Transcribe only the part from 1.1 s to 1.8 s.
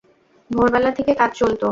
কাজ চলত।